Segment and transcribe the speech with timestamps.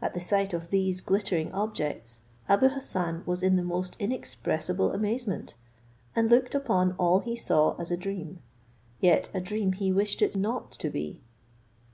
[0.00, 5.56] At the sight of these glittering objects, Abou Hassan was in the most inexpressible amazement,
[6.16, 8.38] and looked upon all he saw as a dream;
[9.00, 11.20] yet a dream he wished it not to be.